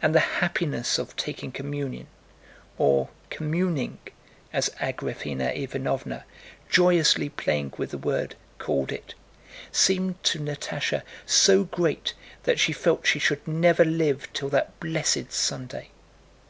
[0.00, 2.06] And the happiness of taking communion,
[2.78, 3.98] or "communing"
[4.50, 6.22] as Agraféna Ivánovna,
[6.70, 9.12] joyously playing with the word, called it,
[9.70, 15.32] seemed to Natásha so great that she felt she should never live till that blessed
[15.32, 15.90] Sunday.